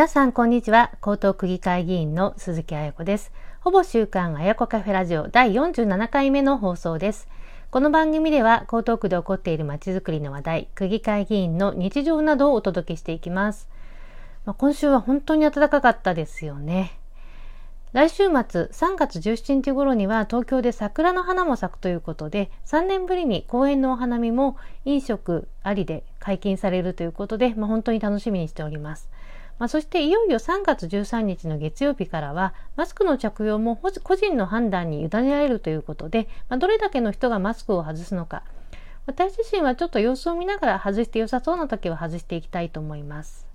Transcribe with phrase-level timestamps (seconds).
[0.00, 0.92] 皆さん、こんにちは。
[1.06, 3.32] 江東区議会議員の鈴木彩子です。
[3.60, 7.28] ほぼ週刊彩子カフェラジオ第47回目の放送です。
[7.70, 13.68] この番組では、江東区で起こっているまちづくりの話題、区議会議員の日常などをお届けしていきます。
[14.46, 16.98] まあ、今週は本当に暖かかったですよね。
[17.92, 18.30] 来週末
[18.72, 29.10] 3月17日頃には東京で桜の花も咲くということで3年ぶりに公園のお花見も飲食ありで解禁されるということで、まあ、本当に楽しみにしております。
[29.60, 38.42] まあ、そしていよいよ3月13日の月曜日からはマスクの着用も個人の判断に委ねられるということで、まあ、どれだけの人がマスクを外すのか
[39.04, 43.46] 私自身はちょっと様子を見ながら外して良さそうな時は外していきたいと思います。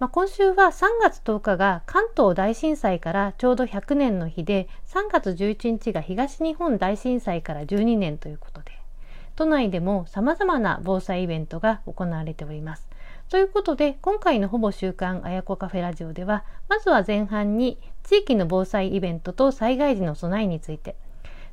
[0.00, 8.72] まあ、今週は3月10日が関東大震災からちょうど100年の日で3月11日が東日本大震災から12年ということで
[9.34, 12.88] 都内でも様々な防災イベントが行われております。
[13.28, 20.96] ということで今回のほぼ週刊あやこカフェラジオではまずは前半に地域の防災イベントと災害時の備えについて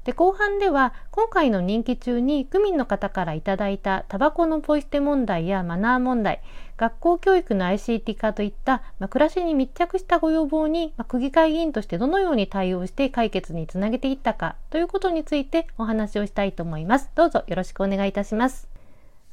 [0.05, 6.41] で後半では今回の任期中に区民の方からいただいたタバコのポイ捨て問題やマナー問題
[6.77, 17.09] 学校教育の ICT 化といった、ま、暮らしに密着したご要望に、ま、区議会議員としてどのように対応して解決につなげていったかということについてお話をしたいと思います。
[17.15, 18.74] どうぞよろしくお願いいたします。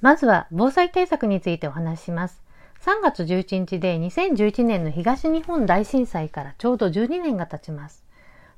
[0.02, 2.42] まずは防災対策についてお話しします。
[2.80, 8.04] 3月11日で2011年の東日本大震災からちょうど12年が経ちます。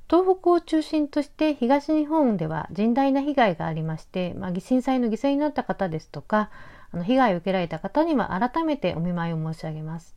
[0.09, 6.50] 東北を中心として東日本では甚大な被害がありまして、まあ、震災の犠牲になった方ですとか
[6.92, 10.17] あの被害を受けられた方には改めてお見舞いを申し上げます。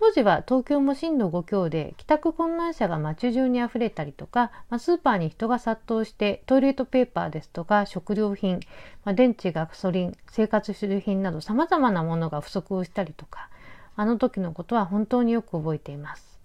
[0.00, 8.60] 当時は東京も震度5強で帰宅困難者が街中にあふれたりとか、まあ、スーパーに人が殺到してトイレットペーパーですとか食料品、
[9.04, 13.48] まあ、電池ガソリン生活必需品などさまざまなものが不足をしたりとか
[13.96, 16.38] あの時のことは本当によく覚えています。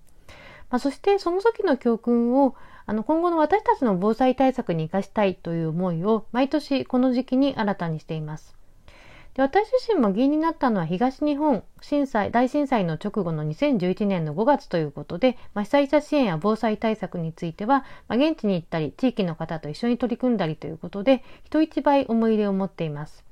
[0.72, 2.56] まあ、そしてその時の教訓を
[2.88, 8.56] あの今後の私たちの防災対策に生かしたいという思いを毎年この時期に新たにしています。
[9.36, 23.26] で私自身も議員になったのは東日本震災大震災の直後の2011年の5月ということで、まあ、被災者支援や防災対策については、まあ、現地に行ったり地域の方と一緒に取り組んだりということで人一倍思い入れを持っています。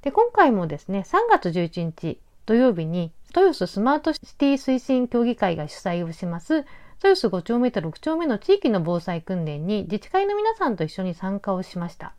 [0.00, 6.64] で今回もですね3月11日土曜日に豊洲スマートシティ推進協議会が主催をします
[7.02, 12.14] 豊洲5丁目と6丁目の地域の防災訓練に自治会の皆さんと一緒に参加をしました。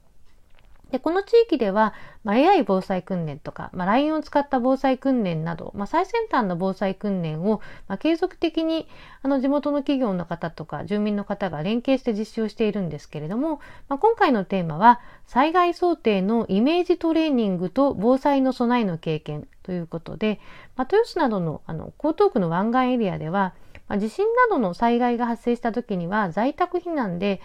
[0.92, 1.94] でこの地域では、
[2.24, 8.88] まあ、AI 防災訓練とか、まあ、LINE を使った防災訓練など、まあ、最先端の防災訓練を、まあ、継続的に
[9.22, 13.59] あの地元の企業の方とか住民の方が連携して実施をしているんですけれども、
[13.90, 20.40] まあ、今回のテーマは災害想定のイメージトレーニングと防災の備えの経験ということで、
[20.78, 23.54] まあ、豊洲などのあの江東区の湾岸エリアでは
[23.88, 27.42] まあ、地震などの災害が発生した時には在宅避難で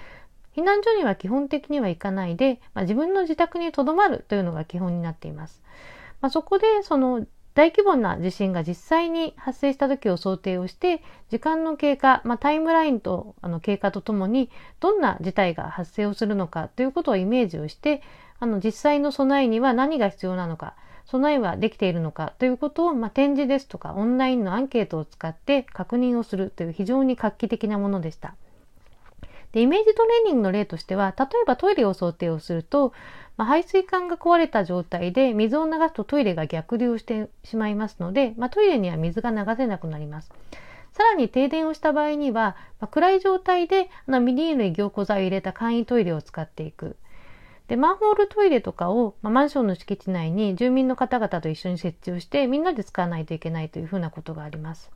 [0.54, 5.62] 避難所には基本的には行かないで、まあ、自分の自宅にとどまるというのが基本になっています。
[6.20, 18.02] まあ、そこでその大規模な地震が実際に発生した時を想定をして時間の経過、まあ、タイムラインとあの経過とともにどんな事態が発生をするのかということをイメージをして
[18.38, 20.74] あの実際の備えには何が必要なのか
[21.04, 28.34] 備えはできているのかということを、まあ、展示ですとかオンラインのアンケートを使って確認をするという非常に画期的なものでした。
[29.52, 32.92] でイメージトレーニングの例としては例えばトイレを想定をすると、
[33.36, 40.30] まあ、排水管が壊れた状態で水を流すとトイレが逆流してしまいますので、まあ、トイレには水が流せなくなります。
[40.92, 46.96] さらに停電をした場合には、まあ、暗い状態であのミニールに凝固剤を入れた簡易トイレを使っていく。
[47.68, 54.90] で、マンホールトイレとかを、まあ、マンションの敷地内に住民の方々と一緒に設置をしてみんなで使わないといけないというふうなことがあります。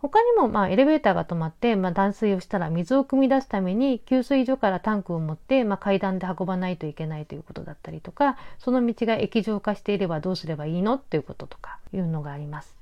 [0.00, 12.76] 他にも、まあ、エレベーターが止まって、まあ、断水をしたら水を汲み出すために給水所からタンクを持って、まあ、階段で運ばないといけないということだったりとかその道が液状化していればどうすればいいのっていうこととかいうのがあります。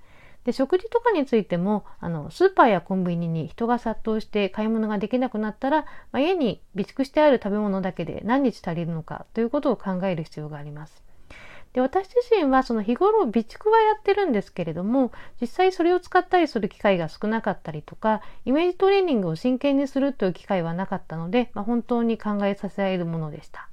[0.44, 5.82] で食事とかについてもあのスーパーやコンビニに人が殺到して買い物ができなくなったら、
[6.12, 11.02] まあ、家に備蓄してある食べ物だけで何日足りるのかということを考える必要があります。
[11.74, 15.10] で私自身はその日頃備蓄はやってるんですけれども
[15.40, 23.68] 実際それを使ったりする機会が少なかったりとかイメージトレーニングを真剣にするという機会はなかったので、まあ、本当に考えさせられるものでした。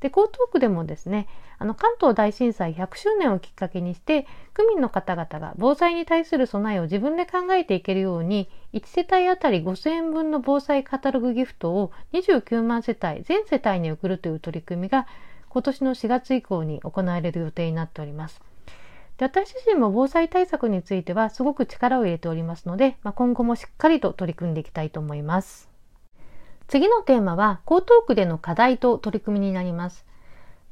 [0.00, 1.28] で江東区でもですね
[1.58, 15.06] あの関東大震災100周年をきっかけにして区民の方々が防災に対する備えを自分で考えていけるように1世帯あたり5000円分の防災カタログギフトを29万世帯全世帯に送るという取り組みが
[15.50, 18.40] 今年の4月以降に行われる予定になっております。
[19.18, 25.68] で私自身も防災対策についてはすごく力を入れておりますので、まあ、今後もしっかりと取り組んでいきたいと思います。
[26.68, 30.06] 次のテーマは江東区での課題と取り組みになります。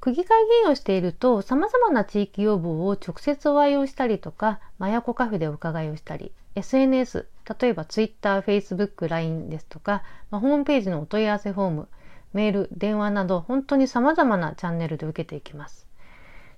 [0.01, 7.27] 区議会議員をしていると様々な地域要望を直接お会いをしたりとか、マヤコカフェでお伺いをしたり、SNS、
[7.61, 11.89] 例えば Twitter、Facebook、LINE ですとか、まあ、ホームページのお問い合わせフォーム、
[12.33, 15.89] メール、電話など本当に様々なチャンネルで受けていきます。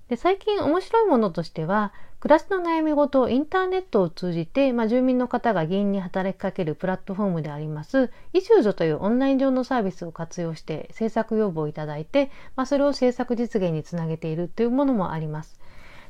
[0.08, 15.60] で最近面白いものとしては暮らしの悩み事をインターネットを通じて、まあ、住民の方が議員に働きかけるプラットフォームであります issues というオンライン上のサービスを活用して政策要望をいただいて、まあ、それを政策実現につなげているというものもあります。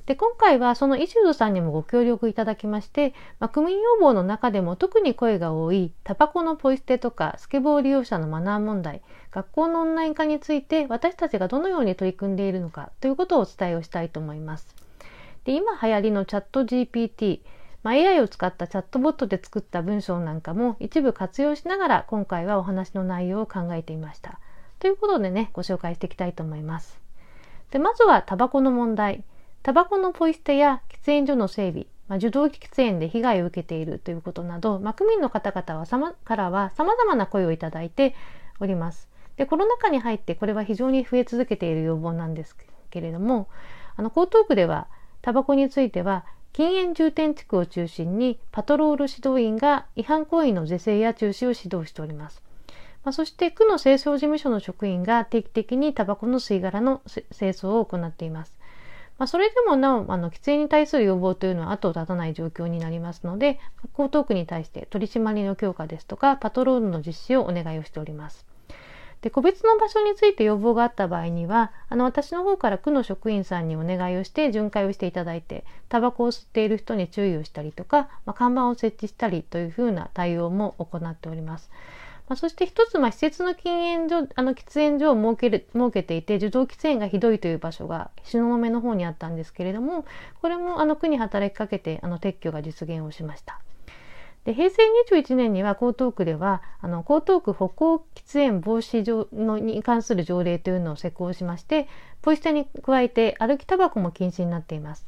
[0.07, 14.75] で今回はそのイシュードさんにもご協力いただきまして、まあ、区民要望の中でも特に声が多いタバコのポイ捨てとかスケボー利用者のマナー問題学校のオンライン化について私たちがどのように取り組んでいるのかということをお伝えをしたいと思います。
[15.45, 17.41] で今流行りのチャット GPT
[17.83, 24.39] まあ、AI を使ったチャットボットで作った文章なんかも一部活用しながら今回はお話の内容を考えていました。
[24.81, 27.01] ということでね、ご紹介していきたいと思います。
[27.71, 29.23] でまずはタバコの問題。
[29.63, 38.15] タバコのポイ捨てや喫煙所の整備、まあ、受動喫煙で被害を受けているということなど、まあ、区民の方々はさまからは様々な声をいただいて
[38.59, 39.09] おります。
[39.37, 42.57] でコロナ禍に入ってこれは非常に増え続けている要望なんです
[42.91, 43.49] けれども
[43.97, 44.87] あの江東区では
[45.23, 52.43] タバコについては禁煙重点地区を中心にパトロール指導員が違反行為の是正や中止を指導しております。
[53.05, 58.60] まあ、そして区の清掃事務所の職員が定期的にタバコの吸い殻の清掃を行っています。
[59.21, 63.61] まあ、それでもなおあの喫煙に対する要望というのは後を絶たない状況になりますので
[63.99, 68.47] 江東区に対して取締りの強化ですとかパトロールの実施をお願いをしております。
[69.21, 81.71] で個別の場所について要望があった場合にはあの私の方から区の職員さんにお願いをして巡回をしていただいてタバコを吸っている人に注意をしたりとか、まあ、看板を設置したりというふうな対応も行っております。
[82.31, 90.05] まあ、そして一つ、まあ、施設の禁煙所、あの喫煙所を設ける、設けていて、受動喫煙がひどいという場所が東雲の方にあったんですけれども、
[90.41, 93.61] これもあの区に働きかけて、あの撤去が実現をしました。
[94.45, 94.77] で平成
[95.11, 101.89] 21年には江東区ではあの江東区歩行喫煙防止上のに関する条例というのを施行しまして
[102.23, 105.07] ポイ捨てに加えて歩きタバコも禁止になっています。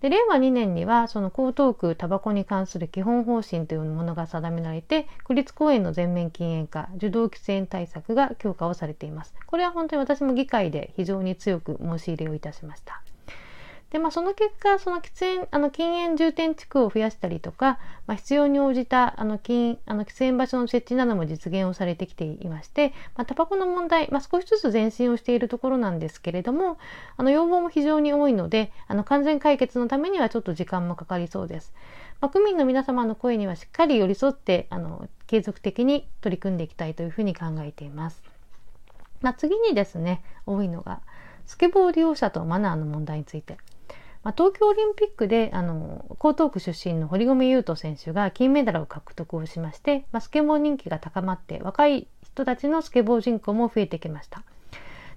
[0.00, 9.34] で令和2年にはその江東区タバコに関する基本方針というものが定められて区立公園の全面禁煙化受動喫煙対策が強化をされています。
[9.46, 13.02] これは本当に私も議会で非常に強く申し入れをいたしました。
[13.96, 26.76] で、まあ、その結果、その喫煙、あの、禁煙重点地区を増やしたりとか、まあ、必要に応じた、あの、禁、あの、喫煙場所の設置なども実現をされてきていまして、まあ、タバコの問題、まあ、少しずつ前進をしているところなんですけれども、
[27.16, 31.72] あの、要望も非常に多いので、あの、完全解決のためにはちょっと時間もかかりそうです。
[32.20, 38.22] まあ、区民の皆様の声にはしっかり寄り添って、あの、継続的に取り組んでいきたいというふうに考えています。
[39.22, 41.00] まあ、次にですね、多いのが、
[41.46, 43.56] スケボー利用者とマナーの問題について。
[44.26, 54.42] まあ、東京オリンピックであの江東区出身の堀米雄斗選手が金メダルを獲得をしまして、まあ、スケボー人気が高まって若い人たちのスケボー人口も増えてきました。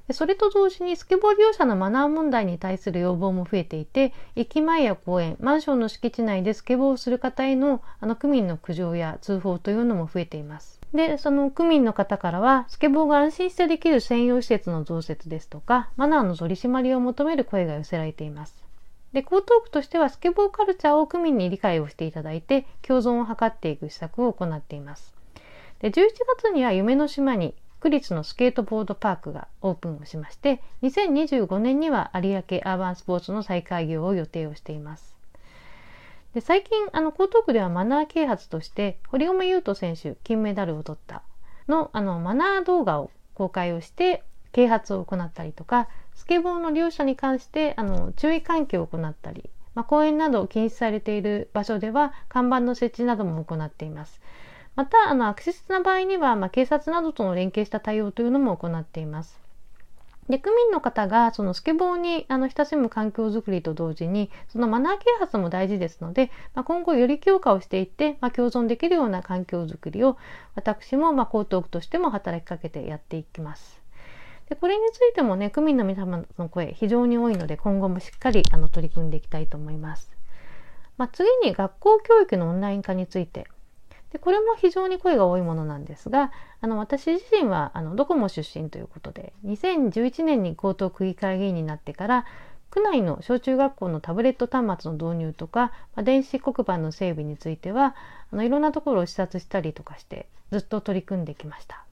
[0.07, 10.79] でそれと同時にスケボー利用者のマナー問題に対する要望も増えていて駅前や公園マンションの敷地内でスケボーをする方へのあの区民の苦情や通報というのも増えています。
[10.93, 18.68] でその区民の方からはスケボーが安心してできる専用施設の増設ですとかマナーの取り締まりを求める声が寄せられています。
[19.13, 25.13] で、江東区としてはスケボーカルチャーを区民に理解をしていただいて、共存を図っていく施策を行っています。
[25.79, 26.09] で、11
[26.41, 35.15] 月には夢の島に区立のスケートボードパークがオープンをしまして、2025年には有明アーバンスポーツの再開業を予定をしています。
[36.33, 41.23] で最近、あの、江東区ではマナー啓発として、堀米雄斗選手、金メダルを取った
[41.67, 54.21] の、あの、マナー動画を公開をして、啓発を行ったりとか、スケボーの利用者に関してあの注意喚起を行ったり、まあ、公園など禁止されている場所では看板の設置なども行っています。
[54.75, 59.39] また、あの、悪質な場合には、まあ、警察などとの連携した対応というのも行っています。
[60.29, 70.17] で、区民の方が、そのスケボーに、あの、親しむ環境づくりと同時に、そのマナー啓発も大事ですので、まあ、今後より強化をしていって、まあ、共存できるような環境づくりを、
[70.55, 73.78] 私も、まあ、江東区としても働きかけてやっていきます。
[74.49, 80.11] でこれについてもね区民の皆様の声非常に多いので今後もしっかりあの取り組んでいきたいと思います。
[80.97, 83.47] まあ、次に学校教育のオンライン化について
[84.11, 92.25] でこれも非常に声が多いものなんですがあの私自身はあのドコモ出身ということで2011年に江東区議会議員になってから
[92.69, 97.95] 区内の小中学校のタブレット端末の導入とか、まあ、電子黒板の整備については
[98.31, 101.85] あのいろんなところを視察したりとかしてずっと取り組んできました。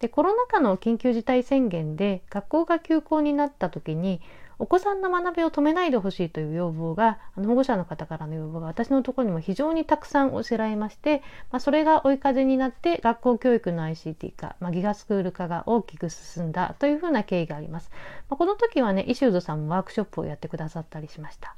[0.00, 4.20] でコロナ禍の緊急事態宣言で学校が休校になった時に
[4.60, 17.90] お子さんの学びを止めないでほしいという要望があの保護者の方からの要望が私のところにも非常にたくさん寄せられまして、まあ、それが追い風になって学校教育の ICT 化、まあ、ギガスクール化が大きく進んだというふうな経緯があります。
[18.28, 21.54] まあ、この時はねイシューズさんもワークショップをやってくださったりしました。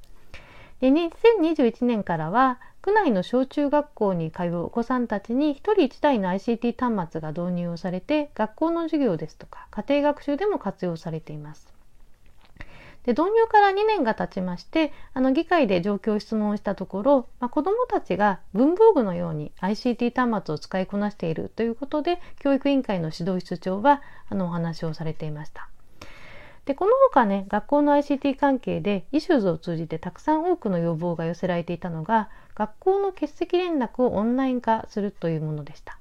[0.80, 11.70] で2021年からは区内の小中学校に通うお子さんたちに1人1台の ICT 端末が導入をされて学校の授業ですとか家庭学習でも活用されています。
[13.04, 25.68] で導入から2年が経ちましてあの議会で状況を質問したところ、まあ、子どもたちが文房具のように ICT 端末を使いこなしているということで教育委員会の指導室長はあのお話をされていました。
[26.70, 35.98] でこの他ね学校の ICT 関係で issues を通じてたくさん多くの要望が寄せられていたのが学校の欠席連絡をオンライン化するというものでした。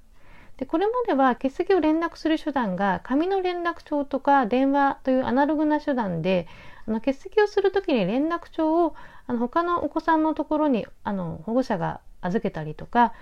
[0.57, 6.47] でこれまでは欠席を連絡する手段が紙の連絡帳とか電話というアナログな手段で
[6.87, 8.93] あの欠席をする時に連絡帳を
[9.25, 13.13] あの他のお子さんのところにあの保護者が預けたりとか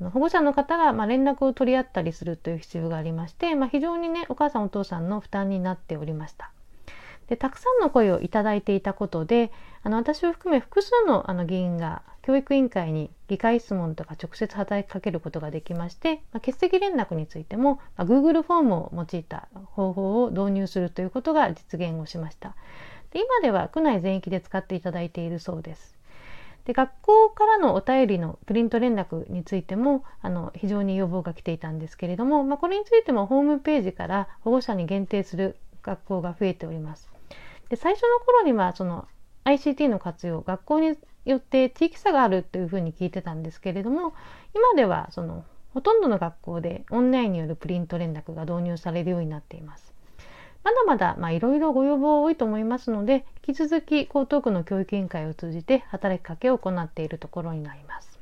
[0.00, 6.53] あの保護者の方がま連絡を取り合ったりするという必要がありまして、まあ、非常にねお母さんお父さんの負担になっておりました。
[7.28, 9.50] でたくさんの声をいただいていたことで
[9.82, 22.56] あの私を含め複数のあの議員が教育委員会に議会質問とか直接働きかけることができまして、まあ、欠席連絡についても、まあ、Google フォームを用いた方法を導入するということが実現をしました。
[23.10, 25.94] で今では区内全域で使っていただいているそうです。
[26.64, 37.13] で学校からのお便りのプリント連絡についてもあの非常に要望が来ていたんですけれども、まあ、これについてもホームページから保護者に限定する学校が増えております。
[37.74, 39.08] で最初の頃にはその
[39.44, 44.14] ICT の活用学校によって地域差があるというふうに聞いてたんですけれども
[44.54, 49.92] 今ではそのほとんどの学校でオンラインによるプリント連絡が導入されるようになっています。
[50.62, 58.20] まだまだまいろいろご要望多いと思いますので引き続き江東区の教育委員会を通じて働きかけを行っているところになります。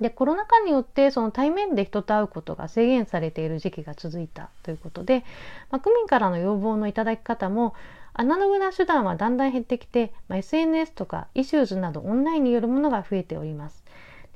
[0.00, 5.22] でコロナ禍によってその対面で人と会うことが制限されている時期が続いたということで、
[5.70, 7.74] まあ、区民からの要望のいただき方も
[8.16, 13.84] アナログな手段はだんだん減ってきて、まあ、SNS とかイシューズなどオンラインによるものが増えております。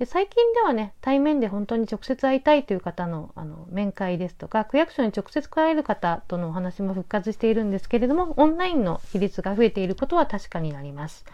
[0.00, 11.24] で最近ではね対面で本当に直接会いたいという方のあの面会ですとか区役所に直接来られる方とのお話も復活しているんですけれどもオンラインの比率が増えていることは確かになります。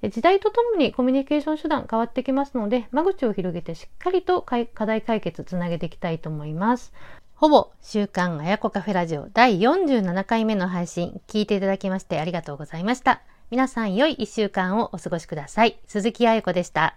[0.00, 6.92] で時代とともにコミュニケーション手段変わってきますので間口を広げてしっかりと課題解決つなげていきたいと思います。
[7.36, 13.20] ほぼ週刊あやこカフェラジオ第47回目の配信聞いていただきましてありがとうございました。
[13.50, 15.78] 皆さん良い一週間をお過ごしください。
[15.86, 16.96] 鈴木あやこでした。